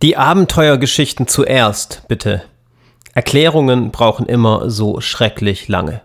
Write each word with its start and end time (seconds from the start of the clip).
Die 0.00 0.16
Abenteuergeschichten 0.16 1.26
zuerst, 1.26 2.02
bitte. 2.06 2.42
Erklärungen 3.14 3.90
brauchen 3.90 4.26
immer 4.26 4.70
so 4.70 5.00
schrecklich 5.00 5.66
lange. 5.66 6.02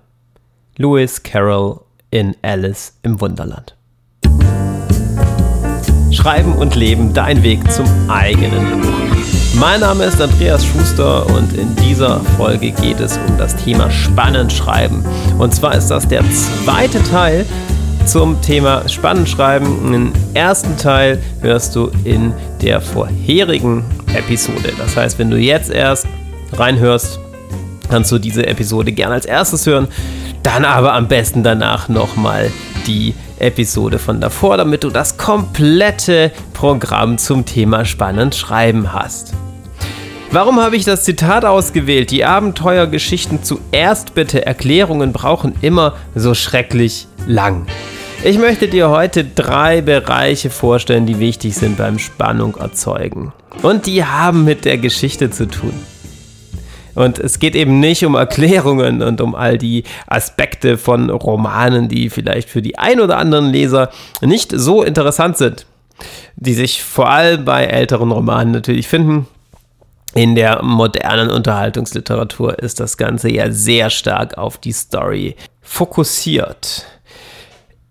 Lewis 0.77 1.21
Carroll 1.21 1.81
in 2.09 2.35
Alice 2.41 2.97
im 3.03 3.21
Wunderland. 3.21 3.75
Schreiben 6.11 6.53
und 6.53 6.73
Leben, 6.73 7.13
dein 7.13 7.43
Weg 7.43 7.71
zum 7.71 7.85
eigenen 8.09 8.81
Buch. 8.81 8.89
Mein 9.59 9.81
Name 9.81 10.05
ist 10.05 10.19
Andreas 10.19 10.65
Schuster 10.65 11.27
und 11.27 11.53
in 11.53 11.75
dieser 11.75 12.19
Folge 12.35 12.71
geht 12.71 12.99
es 12.99 13.19
um 13.27 13.37
das 13.37 13.55
Thema 13.57 13.91
Spannend 13.91 14.51
schreiben. 14.51 15.05
Und 15.37 15.53
zwar 15.53 15.75
ist 15.75 15.89
das 15.89 16.07
der 16.07 16.23
zweite 16.31 17.03
Teil 17.03 17.45
zum 18.05 18.41
Thema 18.41 18.87
Spannend 18.89 19.29
schreiben. 19.29 19.91
Den 19.91 20.11
ersten 20.33 20.77
Teil 20.77 21.21
hörst 21.41 21.75
du 21.75 21.91
in 22.03 22.33
der 22.61 22.81
vorherigen 22.81 23.83
Episode. 24.15 24.73
Das 24.77 24.95
heißt, 24.97 25.19
wenn 25.19 25.29
du 25.29 25.37
jetzt 25.37 25.71
erst 25.71 26.07
reinhörst, 26.53 27.19
kannst 27.89 28.11
du 28.11 28.19
diese 28.19 28.45
Episode 28.45 28.91
gerne 28.91 29.15
als 29.15 29.25
erstes 29.25 29.65
hören. 29.65 29.87
Dann 30.43 30.65
aber 30.65 30.93
am 30.93 31.07
besten 31.07 31.43
danach 31.43 31.89
nochmal 31.89 32.51
die 32.85 33.13
Episode 33.39 33.99
von 33.99 34.19
davor, 34.19 34.57
damit 34.57 34.83
du 34.83 34.89
das 34.89 35.17
komplette 35.17 36.31
Programm 36.53 37.17
zum 37.17 37.45
Thema 37.45 37.85
Spannend 37.85 38.35
schreiben 38.35 38.93
hast. 38.93 39.33
Warum 40.33 40.59
habe 40.59 40.75
ich 40.75 40.83
das 40.83 41.03
Zitat 41.03 41.45
ausgewählt? 41.45 42.09
Die 42.09 42.25
Abenteuergeschichten 42.25 43.43
zuerst 43.43 44.15
bitte, 44.15 44.43
Erklärungen 44.43 45.13
brauchen 45.13 45.53
immer 45.61 45.95
so 46.15 46.33
schrecklich 46.33 47.05
lang. 47.27 47.67
Ich 48.23 48.39
möchte 48.39 48.67
dir 48.67 48.89
heute 48.89 49.25
drei 49.25 49.81
Bereiche 49.81 50.49
vorstellen, 50.49 51.05
die 51.05 51.19
wichtig 51.19 51.53
sind 51.53 51.77
beim 51.77 51.99
Spannung 51.99 52.55
erzeugen. 52.55 53.31
Und 53.61 53.85
die 53.85 54.05
haben 54.05 54.43
mit 54.43 54.65
der 54.65 54.79
Geschichte 54.79 55.29
zu 55.29 55.47
tun. 55.47 55.73
Und 56.95 57.19
es 57.19 57.37
geht 57.37 57.55
eben 57.55 57.79
nicht 57.79 58.03
um 58.03 58.15
Erklärungen 58.15 59.03
und 59.03 59.21
um 59.21 59.35
all 59.35 59.59
die 59.59 59.83
Aspekte 60.07 60.79
von 60.79 61.11
Romanen, 61.11 61.89
die 61.89 62.09
vielleicht 62.09 62.49
für 62.49 62.63
die 62.63 62.79
ein 62.79 62.99
oder 63.01 63.19
anderen 63.19 63.51
Leser 63.51 63.91
nicht 64.19 64.51
so 64.51 64.81
interessant 64.81 65.37
sind, 65.37 65.67
die 66.37 66.55
sich 66.55 66.81
vor 66.81 67.11
allem 67.11 67.45
bei 67.45 67.65
älteren 67.65 68.11
Romanen 68.11 68.51
natürlich 68.51 68.87
finden. 68.87 69.27
In 70.15 70.35
der 70.35 70.61
modernen 70.63 71.31
Unterhaltungsliteratur 71.31 72.59
ist 72.59 72.79
das 72.79 72.97
Ganze 72.97 73.31
ja 73.31 73.51
sehr 73.51 73.89
stark 73.89 74.37
auf 74.37 74.59
die 74.59 74.71
Story 74.71 75.35
fokussiert. 75.61 76.85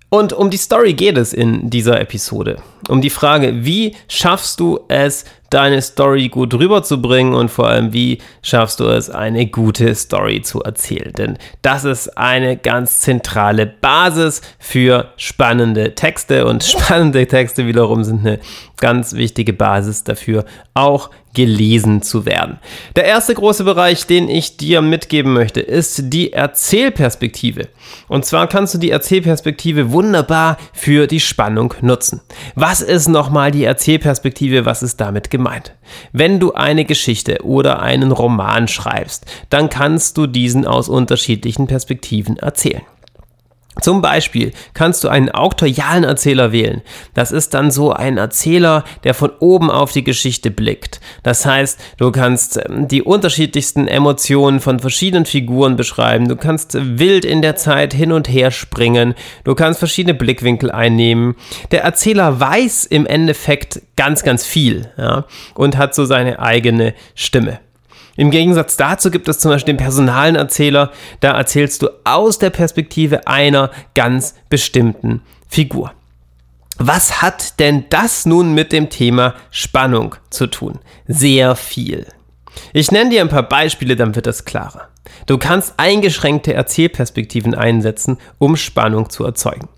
Und 0.09 0.33
um 0.35 0.51
die 0.51 0.59
Story 0.59 0.93
geht 0.93 1.17
es 1.17 1.33
in 1.33 1.71
dieser 1.71 1.99
Episode. 1.99 2.57
Um 2.89 3.01
die 3.01 3.09
Frage, 3.09 3.65
wie 3.65 3.97
schaffst 4.09 4.61
du 4.61 4.81
es, 4.89 5.25
deine 5.49 5.81
Story 5.81 6.29
gut 6.29 6.53
rüberzubringen 6.53 7.35
und 7.35 7.51
vor 7.51 7.69
allem, 7.69 7.95
wie 7.95 8.19
schaffst 8.43 8.81
du 8.81 8.89
es, 8.89 9.09
eine 9.09 9.47
gute 9.47 9.95
Story 9.95 10.43
zu 10.43 10.63
erzählen. 10.63 11.13
Denn 11.15 11.39
das 11.63 11.85
ist 11.85 12.17
eine 12.19 12.57
ganz 12.59 13.01
zentrale 13.01 13.67
Basis 13.67 14.43
für 14.59 15.13
spannende 15.17 15.95
Texte 15.95 16.47
und 16.47 16.63
spannende 16.65 17.27
Texte 17.27 17.67
wiederum 17.67 18.05
sind 18.05 18.21
eine 18.21 18.39
ganz 18.79 19.15
wichtige 19.15 19.55
Basis 19.55 20.05
dafür, 20.05 20.45
auch 20.75 21.11
gelesen 21.35 22.03
zu 22.03 22.27
werden. 22.27 22.59
Der 22.97 23.05
erste 23.05 23.35
große 23.35 23.65
Bereich, 23.65 24.07
den 24.07 24.29
ich 24.29 24.57
dir 24.57 24.83
mitgeben 24.83 25.33
möchte, 25.33 25.61
ist 25.61 26.13
die 26.13 26.33
Erzählperspektive. 26.33 27.69
Und 28.09 28.25
zwar 28.25 28.47
kannst 28.47 28.75
du 28.75 28.79
die 28.79 28.91
Erzählperspektive 28.91 29.93
wunderbar 29.93 30.59
für 30.73 31.07
die 31.07 31.21
Spannung 31.21 31.75
nutzen. 31.81 32.21
Was 32.55 32.83
ist 32.83 33.09
nochmal 33.09 33.51
die 33.51 33.65
Erzählperspektive? 33.65 34.67
Was 34.67 34.83
ist 34.83 35.01
damit 35.01 35.31
gemeint? 35.31 35.75
Wenn 36.13 36.39
du 36.39 36.53
eine 36.53 36.85
Geschichte 36.85 37.45
oder 37.45 37.81
einen 37.81 38.13
Roman 38.13 38.69
schreibst, 38.69 39.27
dann 39.51 39.69
kannst 39.69 40.19
du 40.19 40.27
diesen 40.27 40.67
aus 40.67 40.89
unterschiedlichen 40.89 41.67
Perspektiven 41.67 42.37
erzählen. 42.37 42.83
Zum 43.81 44.03
Beispiel 44.03 44.53
kannst 44.75 45.03
du 45.03 45.09
einen 45.09 45.31
auktorialen 45.31 46.05
Erzähler 46.05 46.53
wählen. 46.53 46.83
Das 47.15 47.33
ist 47.33 47.55
dann 47.55 47.71
so 47.71 47.91
ein 47.91 48.19
Erzähler, 48.19 48.85
der 49.05 49.15
von 49.15 49.31
oben 49.41 49.71
auf 49.71 49.93
die 49.93 50.05
Geschichte 50.05 50.51
blickt. 50.51 51.01
Das 51.23 51.47
heißt, 51.47 51.81
du 51.97 52.13
kannst 52.13 52.59
ähm, 52.59 52.87
die 52.87 53.03
unterschiedlichsten 53.03 53.89
Emotionen 53.89 54.61
von 54.61 54.79
verschiedenen 54.79 55.25
Figuren 55.25 55.77
beschreiben. 55.77 56.29
Du 56.29 56.37
kannst 56.37 56.77
wild 56.79 57.25
in 57.25 57.41
der 57.41 57.57
Zeit 57.57 57.95
hin 57.95 58.13
und 58.13 58.29
her 58.29 58.51
springen. 58.51 59.15
Du 59.45 59.55
kannst 59.55 59.79
verschiedene 59.79 60.15
Blickwinkel 60.15 60.71
einnehmen. 60.71 61.35
Der 61.71 61.83
Erzähler 61.83 62.39
weiß 62.39 62.85
im 62.85 63.07
Endeffekt 63.07 63.81
ganz, 63.97 64.23
ganz 64.23 64.45
viel 64.45 64.91
ja, 64.99 65.25
und 65.55 65.79
hat 65.79 65.95
so 65.95 66.05
seine 66.05 66.41
eigene 66.41 66.95
Stimme. 67.15 67.59
Im 68.17 68.31
Gegensatz 68.31 68.77
dazu 68.77 69.11
gibt 69.11 69.29
es 69.29 69.39
zum 69.39 69.51
Beispiel 69.51 69.75
den 69.75 69.79
personalen 69.79 70.37
Erzähler, 70.37 70.93
da 71.21 71.33
erzählst 71.33 71.83
du 71.83 71.89
aus 72.05 72.39
der 72.39 72.51
Perspektive 72.51 73.27
einer 73.27 73.71
ganz 73.95 74.35
bestimmten 74.51 75.23
Figur. 75.49 75.93
Was 76.79 77.23
hat 77.23 77.59
denn 77.61 77.85
das 77.91 78.27
nun 78.27 78.55
mit 78.55 78.73
dem 78.73 78.91
Thema 78.91 79.35
Spannung 79.51 80.17
zu 80.31 80.47
tun? 80.47 80.79
Sehr 81.07 81.55
viel. 81.57 82.07
Ich 82.73 82.91
nenne 82.91 83.11
dir 83.11 83.21
ein 83.23 83.29
paar 83.29 83.49
Beispiele, 83.49 83.97
dann 83.97 84.15
wird 84.15 84.27
es 84.27 84.45
klarer. 84.45 84.89
Du 85.27 85.39
kannst 85.39 85.75
eingeschränkte 85.79 86.55
Erzählperspektiven 86.55 87.55
einsetzen, 87.55 88.19
um 88.39 88.57
Spannung 88.57 89.11
zu 89.11 89.25
erzeugen. 89.25 89.69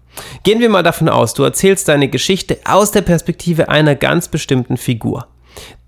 Gehen 0.44 0.60
wir 0.60 0.68
mal 0.68 0.82
davon 0.82 1.08
aus, 1.08 1.34
du 1.34 1.42
erzählst 1.42 1.88
deine 1.88 2.08
Geschichte 2.08 2.58
aus 2.64 2.90
der 2.92 3.02
Perspektive 3.02 3.68
einer 3.68 3.96
ganz 3.96 4.28
bestimmten 4.28 4.76
Figur 4.76 5.26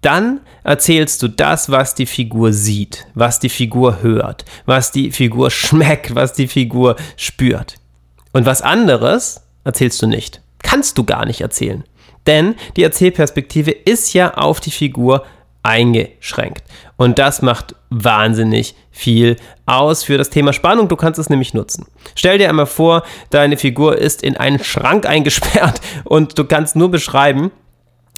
dann 0.06 0.40
erzählst 0.62 1.20
du 1.24 1.28
das, 1.28 1.68
was 1.68 1.96
die 1.96 2.06
Figur 2.06 2.52
sieht, 2.52 3.08
was 3.14 3.40
die 3.40 3.48
Figur 3.48 4.02
hört, 4.02 4.44
was 4.64 4.92
die 4.92 5.10
Figur 5.10 5.50
schmeckt, 5.50 6.14
was 6.14 6.32
die 6.32 6.46
Figur 6.46 6.94
spürt. 7.16 7.74
Und 8.32 8.46
was 8.46 8.62
anderes 8.62 9.42
erzählst 9.64 10.00
du 10.00 10.06
nicht. 10.06 10.40
Kannst 10.62 10.96
du 10.96 11.04
gar 11.04 11.26
nicht 11.26 11.40
erzählen. 11.40 11.82
Denn 12.26 12.54
die 12.76 12.82
Erzählperspektive 12.84 13.70
ist 13.72 14.12
ja 14.14 14.34
auf 14.34 14.60
die 14.60 14.70
Figur 14.70 15.24
eingeschränkt. 15.62 16.62
Und 16.96 17.18
das 17.18 17.42
macht 17.42 17.74
wahnsinnig 17.90 18.76
viel 18.92 19.36
aus 19.64 20.04
für 20.04 20.18
das 20.18 20.30
Thema 20.30 20.52
Spannung. 20.52 20.88
Du 20.88 20.96
kannst 20.96 21.18
es 21.18 21.30
nämlich 21.30 21.54
nutzen. 21.54 21.86
Stell 22.14 22.38
dir 22.38 22.48
einmal 22.48 22.66
vor, 22.66 23.02
deine 23.30 23.56
Figur 23.56 23.98
ist 23.98 24.22
in 24.22 24.36
einen 24.36 24.62
Schrank 24.62 25.06
eingesperrt 25.08 25.80
und 26.04 26.38
du 26.38 26.44
kannst 26.44 26.76
nur 26.76 26.90
beschreiben, 26.90 27.50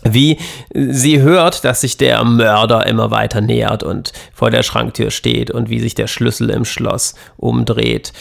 wie 0.04 0.38
sie 0.72 1.20
hört, 1.20 1.64
dass 1.64 1.80
sich 1.80 1.96
der 1.96 2.22
Mörder 2.24 2.86
immer 2.86 3.10
weiter 3.10 3.40
nähert 3.40 3.82
und 3.82 4.12
vor 4.32 4.50
der 4.50 4.62
Schranktür 4.62 5.10
steht 5.10 5.50
und 5.50 5.70
wie 5.70 5.80
sich 5.80 5.94
der 5.94 6.06
Schlüssel 6.06 6.50
im 6.50 6.64
Schloss 6.64 7.14
umdreht. 7.36 8.12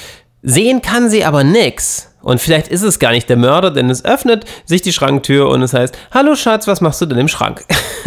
Sehen 0.43 0.81
kann 0.81 1.09
sie 1.09 1.25
aber 1.25 1.43
nix. 1.43 2.13
Und 2.21 2.41
vielleicht 2.41 2.67
ist 2.67 2.81
es 2.81 2.99
gar 2.99 3.11
nicht 3.11 3.29
der 3.29 3.37
Mörder, 3.37 3.71
denn 3.71 3.89
es 3.89 4.03
öffnet 4.03 4.43
sich 4.65 4.81
die 4.81 4.91
Schranktür 4.91 5.49
und 5.49 5.61
es 5.61 5.73
heißt, 5.73 5.97
hallo 6.11 6.35
Schatz, 6.35 6.67
was 6.67 6.81
machst 6.81 6.99
du 6.99 7.05
denn 7.05 7.17
im 7.19 7.27
Schrank? 7.27 7.63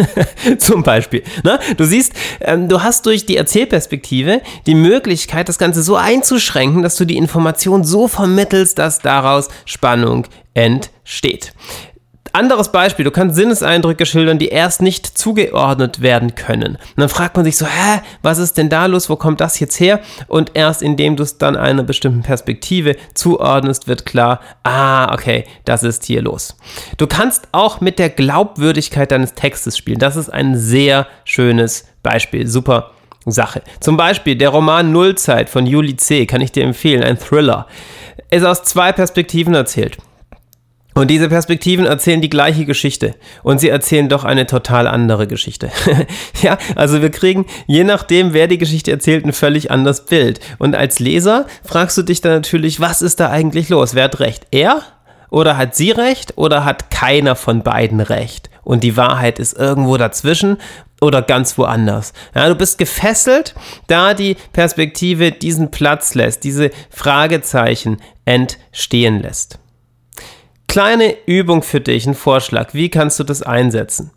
Zum 0.58 0.82
Beispiel. 0.82 1.22
Na, 1.42 1.54
ne? 1.54 1.60
du 1.76 1.84
siehst, 1.84 2.12
ähm, 2.40 2.68
du 2.68 2.82
hast 2.82 3.06
durch 3.06 3.24
die 3.24 3.36
Erzählperspektive 3.36 4.42
die 4.66 4.74
Möglichkeit, 4.74 5.48
das 5.48 5.58
Ganze 5.58 5.82
so 5.82 5.96
einzuschränken, 5.96 6.82
dass 6.82 6.96
du 6.96 7.06
die 7.06 7.16
Information 7.16 7.82
so 7.82 8.08
vermittelst, 8.08 8.78
dass 8.78 8.98
daraus 8.98 9.48
Spannung 9.64 10.26
entsteht. 10.52 11.54
Anderes 12.32 12.72
Beispiel, 12.72 13.04
du 13.04 13.10
kannst 13.10 13.36
Sinneseindrücke 13.36 14.06
schildern, 14.06 14.38
die 14.38 14.48
erst 14.48 14.82
nicht 14.82 15.06
zugeordnet 15.06 16.00
werden 16.00 16.34
können. 16.34 16.76
Und 16.76 16.96
dann 16.96 17.08
fragt 17.08 17.36
man 17.36 17.44
sich 17.44 17.56
so, 17.56 17.66
hä, 17.66 18.00
was 18.22 18.38
ist 18.38 18.56
denn 18.56 18.68
da 18.68 18.86
los, 18.86 19.10
wo 19.10 19.16
kommt 19.16 19.40
das 19.40 19.58
jetzt 19.60 19.80
her? 19.80 20.00
Und 20.28 20.52
erst 20.54 20.82
indem 20.82 21.16
du 21.16 21.22
es 21.22 21.38
dann 21.38 21.56
einer 21.56 21.82
bestimmten 21.82 22.22
Perspektive 22.22 22.96
zuordnest, 23.14 23.88
wird 23.88 24.06
klar, 24.06 24.40
ah, 24.62 25.12
okay, 25.12 25.44
das 25.64 25.82
ist 25.82 26.04
hier 26.04 26.22
los. 26.22 26.56
Du 26.96 27.06
kannst 27.06 27.48
auch 27.52 27.80
mit 27.80 27.98
der 27.98 28.10
Glaubwürdigkeit 28.10 29.10
deines 29.10 29.34
Textes 29.34 29.76
spielen. 29.76 29.98
Das 29.98 30.16
ist 30.16 30.30
ein 30.30 30.56
sehr 30.56 31.06
schönes 31.24 31.86
Beispiel. 32.02 32.46
Super 32.46 32.92
Sache. 33.26 33.62
Zum 33.80 33.96
Beispiel 33.96 34.36
der 34.36 34.48
Roman 34.48 34.92
Nullzeit 34.92 35.50
von 35.50 35.66
Juli 35.66 35.96
C. 35.96 36.26
kann 36.26 36.40
ich 36.40 36.52
dir 36.52 36.64
empfehlen, 36.64 37.04
ein 37.04 37.18
Thriller. 37.18 37.66
Ist 38.30 38.44
aus 38.44 38.62
zwei 38.62 38.92
Perspektiven 38.92 39.54
erzählt. 39.54 39.98
Und 40.94 41.08
diese 41.08 41.28
Perspektiven 41.28 41.86
erzählen 41.86 42.20
die 42.20 42.30
gleiche 42.30 42.64
Geschichte 42.64 43.14
und 43.42 43.60
sie 43.60 43.68
erzählen 43.68 44.08
doch 44.08 44.24
eine 44.24 44.46
total 44.46 44.86
andere 44.86 45.26
Geschichte. 45.26 45.70
ja, 46.42 46.58
also 46.74 47.00
wir 47.00 47.10
kriegen, 47.10 47.46
je 47.66 47.84
nachdem, 47.84 48.32
wer 48.32 48.48
die 48.48 48.58
Geschichte 48.58 48.90
erzählt, 48.90 49.24
ein 49.24 49.32
völlig 49.32 49.70
anderes 49.70 50.04
Bild. 50.06 50.40
Und 50.58 50.74
als 50.74 50.98
Leser 50.98 51.46
fragst 51.64 51.96
du 51.96 52.02
dich 52.02 52.20
dann 52.20 52.32
natürlich, 52.32 52.80
was 52.80 53.02
ist 53.02 53.20
da 53.20 53.30
eigentlich 53.30 53.68
los? 53.68 53.94
Wer 53.94 54.04
hat 54.04 54.20
recht? 54.20 54.46
Er? 54.50 54.82
Oder 55.30 55.56
hat 55.56 55.76
sie 55.76 55.92
recht? 55.92 56.32
Oder 56.36 56.64
hat 56.64 56.90
keiner 56.90 57.36
von 57.36 57.62
beiden 57.62 58.00
recht? 58.00 58.50
Und 58.64 58.82
die 58.82 58.96
Wahrheit 58.96 59.38
ist 59.38 59.56
irgendwo 59.56 59.96
dazwischen 59.96 60.58
oder 61.00 61.22
ganz 61.22 61.56
woanders. 61.56 62.12
Ja, 62.34 62.48
du 62.48 62.54
bist 62.54 62.78
gefesselt, 62.78 63.54
da 63.86 64.12
die 64.12 64.36
Perspektive 64.52 65.32
diesen 65.32 65.70
Platz 65.70 66.14
lässt, 66.14 66.44
diese 66.44 66.70
Fragezeichen 66.90 68.00
entstehen 68.24 69.22
lässt. 69.22 69.58
Kleine 70.70 71.16
Übung 71.26 71.64
für 71.64 71.80
dich, 71.80 72.06
ein 72.06 72.14
Vorschlag. 72.14 72.74
Wie 72.74 72.90
kannst 72.90 73.18
du 73.18 73.24
das 73.24 73.42
einsetzen? 73.42 74.12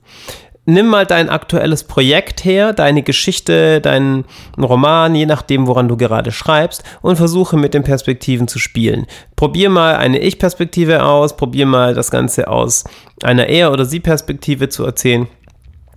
nimm 0.66 0.88
mal 0.88 1.06
dein 1.06 1.30
aktuelles 1.30 1.84
Projekt 1.84 2.46
her, 2.46 2.74
deine 2.74 3.04
Geschichte, 3.04 3.82
deinen 3.82 4.26
Roman, 4.58 5.16
je 5.16 5.26
nachdem, 5.26 5.68
woran 5.68 5.88
du 5.88 5.98
gerade 5.98 6.32
schreibst, 6.32 6.84
und 7.02 7.18
versuche 7.18 7.58
mit 7.58 7.74
den 7.74 7.84
Perspektiven 7.84 8.48
zu 8.48 8.60
spielen. 8.60 9.06
Probier 9.36 9.70
mal 9.70 9.96
eine 9.96 10.20
Ich-Perspektive 10.20 11.04
aus, 11.04 11.36
probier 11.36 11.66
mal 11.66 11.94
das 11.94 12.12
Ganze 12.12 12.48
aus 12.48 12.86
einer 13.24 13.48
Er- 13.48 13.72
oder 13.72 13.86
Sie-Perspektive 13.86 14.70
zu 14.70 14.86
erzählen. 14.86 15.28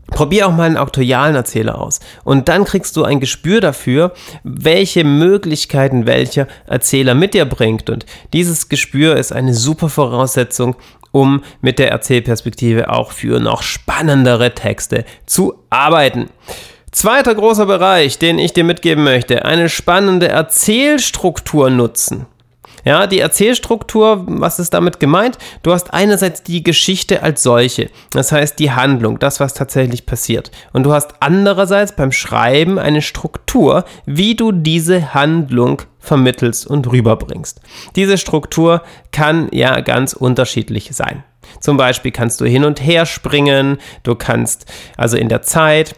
Probier 0.09 0.47
auch 0.47 0.53
mal 0.53 0.65
einen 0.65 0.77
auktorialen 0.77 1.35
Erzähler 1.35 1.81
aus. 1.81 2.01
Und 2.25 2.49
dann 2.49 2.65
kriegst 2.65 2.97
du 2.97 3.05
ein 3.05 3.21
Gespür 3.21 3.61
dafür, 3.61 4.13
welche 4.45 5.05
Möglichkeiten 5.05 6.07
welcher 6.07 6.47
Erzähler 6.67 7.15
mit 7.15 7.35
dir 7.35 7.45
bringt. 7.45 7.91
Und 7.91 8.07
dieses 8.33 8.69
Gespür 8.69 9.17
ist 9.17 9.33
eine 9.33 9.55
super 9.55 9.89
Voraussetzung, 9.89 10.77
um 11.13 11.43
mit 11.61 11.79
der 11.79 11.91
Erzählperspektive 11.91 12.91
auch 12.91 13.11
für 13.13 13.41
noch 13.41 13.63
spannendere 13.63 14.55
Texte 14.55 15.05
zu 15.27 15.55
arbeiten. 15.71 16.29
Zweiter 16.93 17.35
großer 17.35 17.67
Bereich, 17.67 18.19
den 18.19 18.39
ich 18.39 18.53
dir 18.53 18.65
mitgeben 18.65 19.05
möchte, 19.05 19.45
eine 19.45 19.69
spannende 19.69 20.29
Erzählstruktur 20.29 21.69
nutzen. 21.69 22.27
Ja, 22.87 23.09
die 23.09 23.19
Erzählstruktur, 23.19 24.23
was 24.29 24.61
ist 24.61 24.73
damit 24.73 25.01
gemeint? 25.01 25.39
Du 25.65 25.73
hast 25.73 25.93
einerseits 25.93 26.45
die 26.45 26.63
Geschichte 26.63 27.21
als 27.21 27.43
solche, 27.43 27.91
das 28.13 28.31
heißt 28.31 28.61
die 28.61 28.71
Handlung, 28.71 29.19
das, 29.19 29.41
was 29.41 29.55
tatsächlich 29.55 30.07
passiert. 30.07 30.53
Und 30.73 30.85
du 30.85 30.93
hast 30.93 31.15
andererseits 31.19 31.97
beim 31.97 32.13
Schreiben 32.13 32.79
eine 32.79 33.03
Struktur, 33.03 33.85
wie 34.07 34.37
du 34.37 34.53
diese 34.53 35.15
Handlung 35.15 35.83
vermittelst 35.99 36.65
und 36.65 36.89
rüberbringst. 36.93 37.61
Diese 37.97 38.19
Struktur 38.19 38.83
kann 39.11 39.49
ja 39.51 39.81
ganz 39.81 40.13
unterschiedlich 40.13 40.91
sein. 40.93 41.25
Zum 41.59 41.77
Beispiel 41.77 42.13
kannst 42.13 42.41
du 42.41 42.45
hin 42.45 42.65
und 42.65 42.81
her 42.81 43.05
springen, 43.05 43.79
du 44.05 44.15
kannst 44.15 44.67
also 44.97 45.17
in 45.17 45.29
der 45.29 45.43
Zeit 45.43 45.97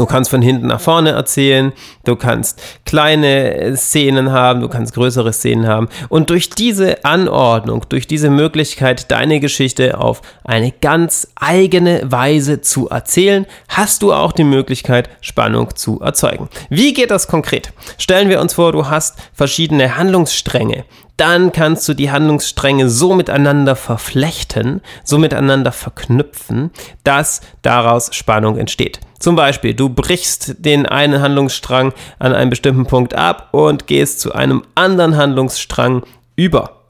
Du 0.00 0.06
kannst 0.06 0.30
von 0.30 0.40
hinten 0.40 0.68
nach 0.68 0.80
vorne 0.80 1.10
erzählen, 1.10 1.74
du 2.04 2.16
kannst 2.16 2.62
kleine 2.86 3.74
Szenen 3.76 4.32
haben, 4.32 4.62
du 4.62 4.68
kannst 4.70 4.94
größere 4.94 5.30
Szenen 5.30 5.66
haben. 5.66 5.90
Und 6.08 6.30
durch 6.30 6.48
diese 6.48 7.04
Anordnung, 7.04 7.84
durch 7.90 8.06
diese 8.06 8.30
Möglichkeit, 8.30 9.10
deine 9.10 9.40
Geschichte 9.40 9.98
auf 9.98 10.22
eine 10.42 10.72
ganz 10.72 11.28
eigene 11.36 12.00
Weise 12.10 12.62
zu 12.62 12.88
erzählen, 12.88 13.44
hast 13.68 14.00
du 14.00 14.14
auch 14.14 14.32
die 14.32 14.44
Möglichkeit, 14.44 15.10
Spannung 15.20 15.76
zu 15.76 16.00
erzeugen. 16.00 16.48
Wie 16.70 16.94
geht 16.94 17.10
das 17.10 17.28
konkret? 17.28 17.70
Stellen 17.98 18.30
wir 18.30 18.40
uns 18.40 18.54
vor, 18.54 18.72
du 18.72 18.88
hast 18.88 19.18
verschiedene 19.34 19.98
Handlungsstränge, 19.98 20.86
dann 21.18 21.52
kannst 21.52 21.86
du 21.86 21.92
die 21.92 22.10
Handlungsstränge 22.10 22.88
so 22.88 23.12
miteinander 23.12 23.76
verflechten, 23.76 24.80
so 25.04 25.18
miteinander 25.18 25.72
verknüpfen, 25.72 26.70
dass 27.04 27.42
daraus 27.60 28.14
Spannung 28.14 28.56
entsteht. 28.56 29.00
Zum 29.20 29.36
Beispiel, 29.36 29.74
du 29.74 29.90
brichst 29.90 30.56
den 30.64 30.86
einen 30.86 31.20
Handlungsstrang 31.20 31.92
an 32.18 32.34
einem 32.34 32.50
bestimmten 32.50 32.86
Punkt 32.86 33.14
ab 33.14 33.50
und 33.52 33.86
gehst 33.86 34.20
zu 34.20 34.32
einem 34.32 34.64
anderen 34.74 35.16
Handlungsstrang 35.16 36.02
über. 36.36 36.80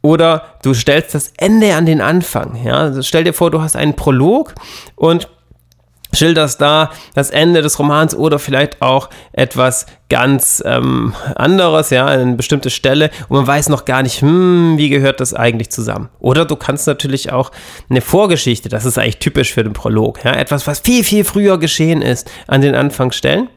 Oder 0.00 0.56
du 0.62 0.74
stellst 0.74 1.14
das 1.14 1.32
Ende 1.36 1.76
an 1.76 1.86
den 1.86 2.00
Anfang. 2.00 2.62
Ja? 2.64 2.78
Also 2.78 3.02
stell 3.02 3.24
dir 3.24 3.32
vor, 3.32 3.50
du 3.50 3.60
hast 3.60 3.76
einen 3.76 3.94
Prolog 3.94 4.54
und 4.96 5.28
schilderst 6.14 6.60
da 6.60 6.90
das 7.14 7.30
Ende 7.30 7.62
des 7.62 7.78
Romans 7.78 8.14
oder 8.14 8.38
vielleicht 8.38 8.82
auch 8.82 9.10
etwas 9.32 9.86
ganz 10.08 10.62
ähm, 10.64 11.14
anderes, 11.34 11.90
ja, 11.90 12.06
eine 12.06 12.34
bestimmte 12.34 12.70
Stelle 12.70 13.10
und 13.28 13.38
man 13.38 13.46
weiß 13.46 13.68
noch 13.68 13.84
gar 13.84 14.02
nicht, 14.02 14.20
hm, 14.20 14.74
wie 14.76 14.88
gehört 14.88 15.20
das 15.20 15.34
eigentlich 15.34 15.70
zusammen. 15.70 16.08
Oder 16.20 16.44
du 16.44 16.56
kannst 16.56 16.86
natürlich 16.86 17.32
auch 17.32 17.50
eine 17.88 18.00
Vorgeschichte, 18.00 18.68
das 18.68 18.84
ist 18.84 18.98
eigentlich 18.98 19.18
typisch 19.18 19.52
für 19.52 19.64
den 19.64 19.72
Prolog, 19.72 20.24
ja, 20.24 20.32
etwas, 20.32 20.66
was 20.66 20.80
viel, 20.80 21.04
viel 21.04 21.24
früher 21.24 21.58
geschehen 21.58 22.02
ist, 22.02 22.30
an 22.46 22.60
den 22.60 22.74
Anfang 22.74 23.12
stellen. 23.12 23.48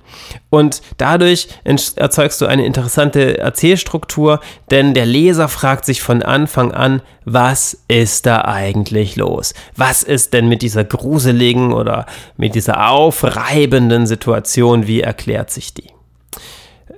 Und 0.49 0.81
dadurch 0.97 1.47
erzeugst 1.63 2.41
du 2.41 2.45
eine 2.45 2.65
interessante 2.65 3.37
Erzählstruktur, 3.37 4.39
denn 4.71 4.93
der 4.93 5.05
Leser 5.05 5.47
fragt 5.47 5.85
sich 5.85 6.01
von 6.01 6.23
Anfang 6.23 6.71
an, 6.71 7.01
was 7.25 7.83
ist 7.87 8.25
da 8.25 8.45
eigentlich 8.45 9.15
los? 9.15 9.53
Was 9.75 10.03
ist 10.03 10.33
denn 10.33 10.47
mit 10.47 10.61
dieser 10.61 10.83
gruseligen 10.83 11.73
oder 11.73 12.05
mit 12.37 12.55
dieser 12.55 12.89
aufreibenden 12.89 14.07
Situation, 14.07 14.87
wie 14.87 15.01
erklärt 15.01 15.51
sich 15.51 15.73
die? 15.73 15.91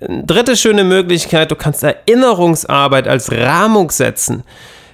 Dritte 0.08 0.56
schöne 0.56 0.84
Möglichkeit, 0.84 1.52
du 1.52 1.56
kannst 1.56 1.84
Erinnerungsarbeit 1.84 3.08
als 3.08 3.32
Rahmung 3.32 3.92
setzen. 3.92 4.44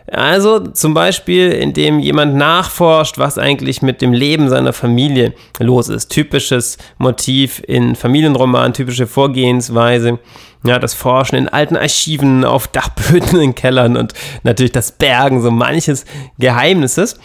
Also 0.08 0.60
zum 0.60 0.94
Beispiel, 0.94 1.52
indem 1.52 2.00
jemand 2.00 2.36
nachforscht, 2.36 3.18
was 3.18 3.40
eigentlich 3.40 3.82
mit 3.82 4.02
dem 4.02 4.14
Leben 4.14 4.50
seiner 4.50 4.72
Familie 4.72 5.34
los 5.60 5.90
ist. 5.90 6.10
Typisches 6.10 6.78
Motiv 7.00 7.62
in 7.68 7.96
Familienromanen, 7.96 8.74
typische 8.74 9.08
Vorgehensweise. 9.08 10.20
Ja, 10.64 10.80
das 10.80 10.94
Forschen 10.94 11.36
in 11.38 11.48
alten 11.48 11.76
Archiven, 11.76 12.46
auf 12.46 12.68
Dachböden 12.68 13.40
in 13.40 13.56
Kellern 13.56 13.98
und 13.98 14.14
natürlich 14.44 14.72
das 14.72 14.92
Bergen 14.92 15.42
so 15.42 15.50
manches 15.50 16.06
Geheimnisses. 16.38 17.20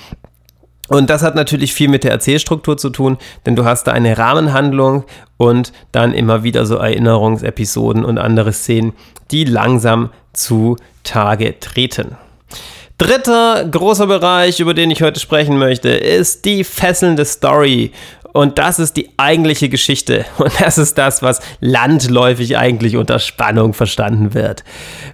Und 0.88 1.08
das 1.08 1.22
hat 1.22 1.36
natürlich 1.36 1.72
viel 1.72 1.88
mit 1.88 2.02
der 2.02 2.10
Erzählstruktur 2.10 2.76
zu 2.76 2.90
tun, 2.90 3.18
denn 3.46 3.56
du 3.56 3.64
hast 3.64 3.84
da 3.84 3.92
eine 3.92 4.18
Rahmenhandlung 4.18 5.04
und 5.36 5.72
dann 5.92 6.12
immer 6.12 6.42
wieder 6.42 6.66
so 6.66 6.76
Erinnerungsepisoden 6.76 8.04
und 8.04 8.18
andere 8.18 8.52
Szenen, 8.52 8.94
die 9.30 9.44
langsam 9.44 10.10
zu 10.32 10.76
Tage 11.04 11.60
treten. 11.60 12.16
Dritter 12.98 13.64
großer 13.64 14.06
Bereich, 14.06 14.60
über 14.60 14.74
den 14.74 14.90
ich 14.90 15.02
heute 15.02 15.20
sprechen 15.20 15.56
möchte, 15.56 15.88
ist 15.88 16.44
die 16.44 16.64
fesselnde 16.64 17.24
Story. 17.24 17.92
Und 18.32 18.58
das 18.58 18.78
ist 18.78 18.96
die 18.96 19.08
eigentliche 19.16 19.68
Geschichte. 19.68 20.24
Und 20.38 20.52
das 20.60 20.78
ist 20.78 20.98
das, 20.98 21.22
was 21.22 21.40
landläufig 21.60 22.56
eigentlich 22.58 22.96
unter 22.96 23.18
Spannung 23.18 23.74
verstanden 23.74 24.34
wird. 24.34 24.64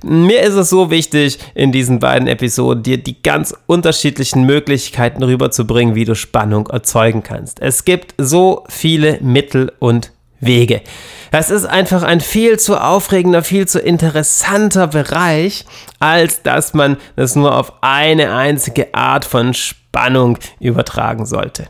Mir 0.04 0.42
ist 0.42 0.54
es 0.54 0.70
so 0.70 0.90
wichtig, 0.90 1.38
in 1.54 1.72
diesen 1.72 1.98
beiden 1.98 2.28
Episoden 2.28 2.82
dir 2.82 2.98
die 2.98 3.22
ganz 3.22 3.54
unterschiedlichen 3.66 4.44
Möglichkeiten 4.44 5.22
rüberzubringen, 5.22 5.94
wie 5.94 6.04
du 6.04 6.14
Spannung 6.14 6.66
erzeugen 6.66 7.22
kannst. 7.22 7.60
Es 7.62 7.84
gibt 7.84 8.14
so 8.18 8.64
viele 8.68 9.18
Mittel 9.20 9.72
und 9.78 10.10
Wege. 10.40 10.82
Das 11.30 11.50
ist 11.50 11.64
einfach 11.66 12.02
ein 12.02 12.20
viel 12.20 12.58
zu 12.58 12.80
aufregender, 12.80 13.42
viel 13.42 13.66
zu 13.66 13.80
interessanter 13.80 14.86
Bereich, 14.86 15.64
als 15.98 16.42
dass 16.42 16.74
man 16.74 16.96
das 17.16 17.34
nur 17.36 17.56
auf 17.56 17.72
eine 17.82 18.34
einzige 18.34 18.94
Art 18.94 19.24
von 19.24 19.54
Spannung 19.54 20.38
übertragen 20.60 21.26
sollte. 21.26 21.66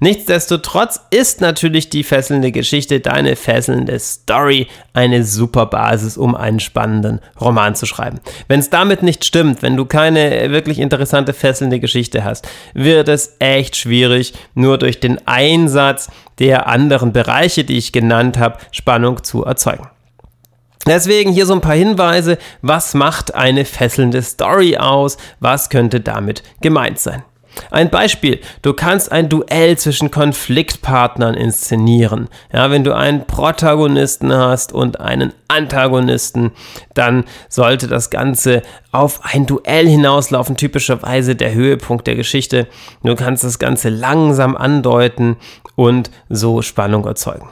Nichtsdestotrotz 0.00 1.00
ist 1.10 1.40
natürlich 1.40 1.88
die 1.88 2.04
fesselnde 2.04 2.52
Geschichte, 2.52 3.00
deine 3.00 3.36
fesselnde 3.36 3.98
Story 3.98 4.66
eine 4.92 5.24
super 5.24 5.66
Basis, 5.66 6.18
um 6.18 6.34
einen 6.34 6.60
spannenden 6.60 7.20
Roman 7.40 7.74
zu 7.74 7.86
schreiben. 7.86 8.20
Wenn 8.48 8.60
es 8.60 8.70
damit 8.70 9.02
nicht 9.02 9.24
stimmt, 9.24 9.62
wenn 9.62 9.76
du 9.76 9.86
keine 9.86 10.50
wirklich 10.50 10.78
interessante 10.78 11.32
fesselnde 11.32 11.80
Geschichte 11.80 12.24
hast, 12.24 12.48
wird 12.74 13.08
es 13.08 13.36
echt 13.38 13.76
schwierig, 13.76 14.34
nur 14.54 14.78
durch 14.78 15.00
den 15.00 15.26
Einsatz 15.26 16.10
der 16.38 16.66
anderen 16.66 17.12
Bereiche, 17.12 17.64
die 17.64 17.78
ich 17.78 17.92
genannt 17.92 18.38
habe, 18.38 18.58
Spannung 18.72 19.24
zu 19.24 19.44
erzeugen. 19.44 19.88
Deswegen 20.86 21.32
hier 21.32 21.46
so 21.46 21.54
ein 21.54 21.60
paar 21.60 21.74
Hinweise, 21.74 22.38
was 22.62 22.94
macht 22.94 23.34
eine 23.34 23.64
fesselnde 23.64 24.22
Story 24.22 24.76
aus, 24.76 25.16
was 25.40 25.68
könnte 25.68 26.00
damit 26.00 26.44
gemeint 26.60 27.00
sein. 27.00 27.24
Ein 27.70 27.90
Beispiel, 27.90 28.40
du 28.62 28.72
kannst 28.74 29.10
ein 29.10 29.28
Duell 29.28 29.76
zwischen 29.78 30.10
Konfliktpartnern 30.10 31.34
inszenieren. 31.34 32.28
Ja, 32.52 32.70
wenn 32.70 32.84
du 32.84 32.94
einen 32.94 33.26
Protagonisten 33.26 34.32
hast 34.32 34.72
und 34.72 35.00
einen 35.00 35.32
Antagonisten, 35.48 36.52
dann 36.94 37.24
sollte 37.48 37.88
das 37.88 38.10
Ganze 38.10 38.62
auf 38.92 39.20
ein 39.22 39.46
Duell 39.46 39.88
hinauslaufen, 39.88 40.56
typischerweise 40.56 41.36
der 41.36 41.54
Höhepunkt 41.54 42.06
der 42.06 42.16
Geschichte. 42.16 42.66
Du 43.02 43.14
kannst 43.14 43.44
das 43.44 43.58
Ganze 43.58 43.88
langsam 43.88 44.56
andeuten 44.56 45.36
und 45.74 46.10
so 46.28 46.62
Spannung 46.62 47.04
erzeugen. 47.04 47.48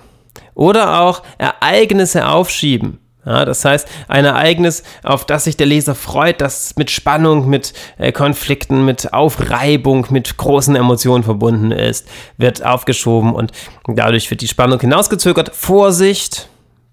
Oder 0.54 1.00
auch 1.00 1.22
Ereignisse 1.38 2.28
aufschieben. 2.28 2.98
Ja, 3.26 3.44
das 3.44 3.64
heißt, 3.64 3.88
ein 4.08 4.24
Ereignis, 4.24 4.82
auf 5.02 5.24
das 5.24 5.44
sich 5.44 5.56
der 5.56 5.66
Leser 5.66 5.94
freut, 5.94 6.40
das 6.40 6.76
mit 6.76 6.90
Spannung, 6.90 7.48
mit 7.48 7.72
äh, 7.96 8.12
Konflikten, 8.12 8.84
mit 8.84 9.12
Aufreibung, 9.14 10.06
mit 10.10 10.36
großen 10.36 10.76
Emotionen 10.76 11.24
verbunden 11.24 11.70
ist, 11.70 12.06
wird 12.36 12.64
aufgeschoben 12.64 13.34
und 13.34 13.52
dadurch 13.86 14.30
wird 14.30 14.42
die 14.42 14.48
Spannung 14.48 14.80
hinausgezögert. 14.80 15.54
Vorsicht 15.54 16.48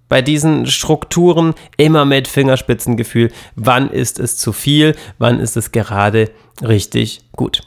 bei 0.08 0.22
diesen 0.22 0.66
Strukturen, 0.68 1.54
immer 1.78 2.04
mit 2.04 2.28
Fingerspitzengefühl. 2.28 3.32
Wann 3.56 3.90
ist 3.90 4.20
es 4.20 4.38
zu 4.38 4.52
viel? 4.52 4.96
Wann 5.20 5.40
ist 5.40 5.56
es 5.56 5.72
gerade 5.72 6.32
richtig 6.62 7.22
gut? 7.32 7.62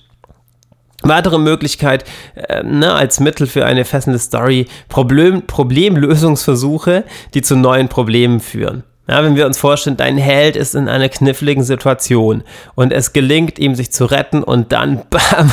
Weitere 1.05 1.39
Möglichkeit 1.39 2.05
äh, 2.35 2.63
ne, 2.63 2.93
als 2.93 3.21
Mittel 3.21 3.47
für 3.47 3.67
eine 3.67 3.85
fesselnde 3.85 4.19
Story, 4.19 4.67
Problem, 4.89 5.47
Problemlösungsversuche, 5.47 7.05
die 7.35 7.43
zu 7.43 7.57
neuen 7.57 7.89
Problemen 7.89 8.41
führen. 8.41 8.85
Ja, 9.07 9.23
wenn 9.23 9.37
wir 9.37 9.45
uns 9.45 9.59
vorstellen, 9.59 9.99
dein 9.99 10.17
Held 10.17 10.57
ist 10.57 10.75
in 10.75 10.89
einer 10.89 11.11
kniffligen 11.11 11.63
Situation 11.63 12.43
und 12.75 12.91
es 12.91 13.13
gelingt 13.13 13.59
ihm, 13.59 13.75
sich 13.75 13.93
zu 13.93 14.07
retten 14.07 14.43
und 14.43 14.73
dann 14.73 15.03
bam, 15.11 15.53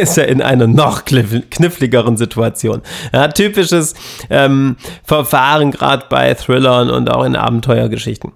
ist 0.00 0.18
er 0.18 0.28
in 0.28 0.40
einer 0.40 0.68
noch 0.68 1.04
kniffligeren 1.04 2.16
Situation. 2.16 2.82
Ja, 3.12 3.26
typisches 3.26 3.94
ähm, 4.30 4.76
Verfahren 5.02 5.72
gerade 5.72 6.04
bei 6.08 6.32
Thrillern 6.34 6.90
und 6.90 7.10
auch 7.10 7.24
in 7.24 7.34
Abenteuergeschichten. 7.34 8.32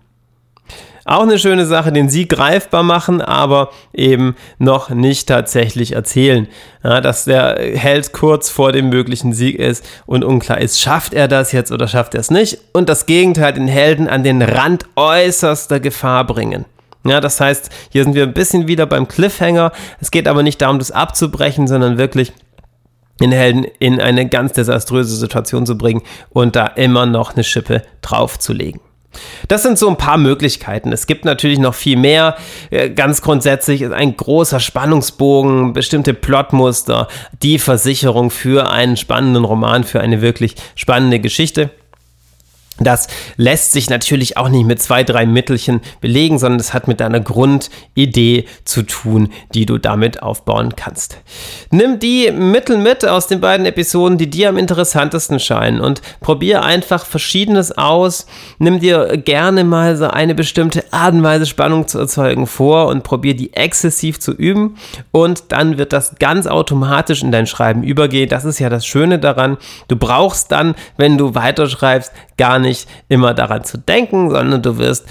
Auch 1.09 1.23
eine 1.23 1.39
schöne 1.39 1.67
Sache, 1.67 1.93
den 1.93 2.09
Sieg 2.09 2.31
greifbar 2.31 2.83
machen, 2.83 3.21
aber 3.23 3.71
eben 3.93 4.35
noch 4.59 4.91
nicht 4.91 5.29
tatsächlich 5.29 5.93
erzählen. 5.93 6.49
Ja, 6.83 7.01
dass 7.01 7.27
der 7.27 7.59
Held 7.61 8.13
kurz 8.13 8.51
vor 8.51 8.73
dem 8.73 8.89
möglichen 8.89 9.33
Sieg 9.33 9.57
ist 9.57 9.85
und 10.07 10.25
unklar 10.25 10.61
ist, 10.61 10.81
schafft 10.81 11.15
er 11.15 11.29
das 11.29 11.53
jetzt 11.53 11.71
oder 11.71 11.87
schafft 11.87 12.15
er 12.15 12.21
es 12.21 12.33
nicht? 12.33 12.59
Und 12.73 12.89
das 12.89 13.07
Gegenteil, 13.07 13.53
den 13.53 13.69
Helden 13.69 14.09
an 14.09 14.25
den 14.25 14.43
Rand 14.43 14.87
äußerster 14.97 15.79
Gefahr 15.79 16.27
bringen. 16.27 16.65
Ja, 17.05 17.21
das 17.21 17.41
heißt, 17.41 17.71
hier 17.91 18.03
sind 18.03 18.17
wir 18.17 18.25
ein 18.25 18.35
bisschen 18.35 18.67
wieder 18.67 18.87
beim 18.87 19.07
Cliffhanger. 19.07 19.71
Es 20.01 20.11
geht 20.11 20.27
aber 20.27 20.43
nicht 20.43 20.61
darum, 20.61 20.81
das 20.81 20.91
abzubrechen, 20.91 21.69
sondern 21.69 21.99
wirklich 21.99 22.33
den 23.21 23.31
Helden 23.31 23.65
in 23.79 24.01
eine 24.01 24.29
ganz 24.29 24.55
desaströse 24.55 25.15
Situation 25.15 25.67
zu 25.67 25.79
bringen 25.79 26.03
und 26.31 26.57
da 26.57 26.67
immer 26.67 27.07
noch 27.07 27.35
eine 27.35 27.45
Schippe 27.45 27.83
draufzulegen. 28.03 28.81
Das 29.49 29.63
sind 29.63 29.79
so 29.79 29.89
ein 29.89 29.97
paar 29.97 30.19
Möglichkeiten. 30.19 30.93
Es 30.93 31.07
gibt 31.07 31.25
natürlich 31.25 31.59
noch 31.59 31.75
viel 31.75 31.97
mehr. 31.97 32.37
Äh, 32.71 32.91
ganz 32.91 33.23
grundsätzlich 33.23 33.83
ist 33.83 33.93
ein 33.93 34.17
großer 34.17 34.61
Spannungsbogen, 34.61 35.73
bestimmte 35.73 36.15
Plotmuster, 36.15 37.09
die 37.43 37.59
Versicherung 37.59 38.31
für 38.31 38.71
einen 38.71 38.97
spannenden 38.97 39.45
Roman, 39.45 39.85
für 39.85 40.01
eine 40.01 40.23
wirklich 40.23 40.55
spannende 40.75 41.21
Geschichte. 41.21 41.71
Das 42.79 43.09
lässt 43.37 43.73
sich 43.73 43.89
natürlich 43.89 44.37
auch 44.37 44.49
nicht 44.51 44.67
mit 44.67 44.83
zwei, 44.83 45.03
drei 45.03 45.25
Mittelchen 45.25 45.81
belegen, 46.01 46.39
sondern 46.39 46.61
es 46.61 46.75
hat 46.75 46.89
mit 46.89 47.01
deiner 47.01 47.21
Grundidee 47.21 48.45
zu 48.65 48.83
tun, 48.83 49.31
die 49.55 49.65
du 49.65 49.79
damit 49.79 50.23
aufbauen 50.23 50.75
kannst. 50.77 51.19
Nimm 51.71 51.99
die 51.99 52.31
Mittel 52.31 52.77
mit 52.77 53.07
aus 53.07 53.29
den 53.29 53.41
beiden 53.41 53.65
Episoden, 53.65 54.19
die 54.19 54.29
dir 54.29 54.51
am 54.51 54.59
interessantesten 54.59 55.41
scheinen 55.41 55.81
und 55.81 56.03
probier 56.21 56.65
einfach 56.65 57.07
Verschiedenes 57.07 57.77
aus. 57.77 58.27
Nimm 58.59 58.81
dir 58.81 59.17
gerne 59.17 59.65
mal 59.65 59.97
so 59.97 60.09
eine 60.09 60.35
bestimmte 60.35 60.85
Art 60.93 61.15
und 61.15 61.23
Weise 61.23 61.47
Spannung 61.47 61.89
zu 61.89 61.99
erzeugen 61.99 62.47
vor 62.47 62.89
und 62.89 63.03
probier 63.03 63.35
die 63.35 63.55
exzessiv 63.55 64.21
zu 64.21 64.33
üben 64.33 64.77
und 65.13 65.45
dann 65.49 65.79
wird 65.79 65.95
das 65.95 66.17
ganz 66.19 66.47
automatisch 66.47 67.23
in 67.23 67.33
dein 67.33 67.47
Schreiben 67.47 67.83
übergehen. 67.83 68.29
Das 68.29 68.45
ist 68.45 68.59
ja 68.59 68.69
das 68.69 68.85
Schöne 68.85 69.19
daran. 69.19 69.57
Du 69.89 69.97
brauchst 69.97 70.53
dann, 70.53 70.75
wenn 70.99 71.17
du 71.17 71.35
weiterschreibst, 71.35 72.13
gar 72.37 72.59
nicht 72.59 72.89
immer 73.09 73.35
daran 73.35 73.65
zu 73.65 73.79
denken, 73.79 74.31
sondern 74.31 74.63
du 74.63 74.79
wirst 74.79 75.07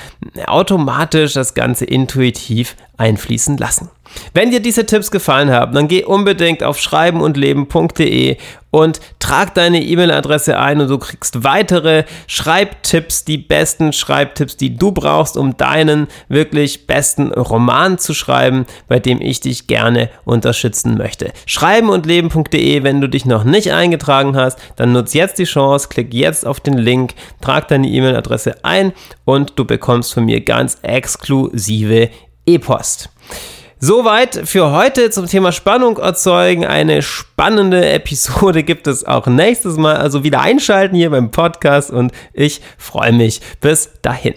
automatisch 0.46 1.34
das 1.34 1.54
Ganze 1.54 1.86
intuitiv 1.86 2.76
einfließen 2.98 3.58
lassen. 3.58 3.90
Wenn 4.34 4.52
dir 4.52 4.60
diese 4.60 4.86
Tipps 4.86 5.12
gefallen 5.12 5.52
haben, 5.52 5.74
dann 5.74 5.88
geh 5.88 6.04
unbedingt 6.04 6.64
auf 6.64 6.80
schreibenundleben.de 6.80 8.38
und 8.76 9.00
trag 9.20 9.54
deine 9.54 9.82
E-Mail-Adresse 9.82 10.60
ein 10.60 10.82
und 10.82 10.90
du 10.90 10.98
kriegst 10.98 11.46
weitere 11.46 12.04
Schreibtipps, 12.28 13.24
die 13.24 13.38
besten 13.38 13.94
Schreibtipps, 13.94 14.58
die 14.58 14.76
du 14.76 14.92
brauchst, 14.92 15.38
um 15.38 15.56
deinen 15.56 16.08
wirklich 16.28 16.86
besten 16.86 17.32
Roman 17.32 17.98
zu 17.98 18.14
schreiben, 18.14 18.66
bei 18.90 19.00
dem 19.00 19.22
ich 19.22 19.40
dich 19.40 19.68
gerne 19.68 20.10
unterstützen 20.26 20.98
möchte. 20.98 21.32
Schreibenundleben.de, 21.46 22.84
wenn 22.84 23.00
du 23.00 23.08
dich 23.08 23.26
noch 23.26 23.46
nicht 23.46 23.72
eingetragen 23.72 24.36
hast, 24.36 24.60
dann 24.76 24.92
nutz 24.92 25.14
jetzt 25.14 25.40
die 25.40 25.46
Chance, 25.46 25.88
klick 25.88 26.14
jetzt 26.14 26.46
auf 26.46 26.60
den 26.60 26.78
Link, 26.78 27.14
trag 27.40 27.70
deine 27.70 27.88
E-Mail-Adresse 27.88 28.66
ein 28.66 28.92
und 29.24 29.54
du 29.56 29.64
bekommst 29.64 30.14
von 30.14 30.26
mir 30.26 30.42
ganz 30.42 30.80
exklusive 30.82 32.10
E-Post. 32.46 33.10
Soweit 33.80 34.42
für 34.46 34.72
heute 34.72 35.10
zum 35.10 35.28
Thema 35.28 35.52
Spannung 35.52 35.98
erzeugen. 35.98 36.66
Eine 36.66 37.02
spannende 37.02 37.90
Episode 37.90 38.64
gibt 38.64 38.88
es 38.88 39.04
auch 39.06 39.28
nächstes 39.28 39.78
Mal. 39.78 39.98
Also 39.98 40.24
wieder 40.24 40.42
einschalten 40.42 40.96
hier 40.96 41.10
beim 41.10 41.32
Podcast 41.32 41.92
und 41.92 42.12
ich 42.34 42.62
freue 42.78 43.12
mich. 43.12 43.42
Bis 43.60 43.92
dahin. 44.02 44.36